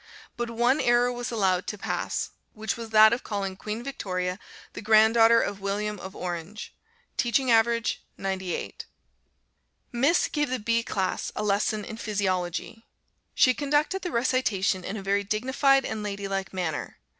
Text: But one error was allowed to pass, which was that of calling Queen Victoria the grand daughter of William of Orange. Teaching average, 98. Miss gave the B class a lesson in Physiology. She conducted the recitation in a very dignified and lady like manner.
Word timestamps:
But 0.35 0.49
one 0.49 0.81
error 0.81 1.11
was 1.11 1.29
allowed 1.29 1.67
to 1.67 1.77
pass, 1.77 2.31
which 2.53 2.75
was 2.75 2.89
that 2.89 3.13
of 3.13 3.23
calling 3.23 3.55
Queen 3.55 3.83
Victoria 3.83 4.39
the 4.73 4.81
grand 4.81 5.13
daughter 5.13 5.39
of 5.39 5.61
William 5.61 5.99
of 5.99 6.15
Orange. 6.15 6.73
Teaching 7.17 7.51
average, 7.51 8.03
98. 8.17 8.87
Miss 9.91 10.27
gave 10.27 10.49
the 10.49 10.57
B 10.57 10.81
class 10.81 11.31
a 11.35 11.43
lesson 11.43 11.85
in 11.85 11.97
Physiology. 11.97 12.83
She 13.35 13.53
conducted 13.53 14.01
the 14.01 14.09
recitation 14.09 14.83
in 14.83 14.97
a 14.97 15.03
very 15.03 15.23
dignified 15.23 15.85
and 15.85 16.01
lady 16.01 16.27
like 16.27 16.51
manner. 16.51 16.97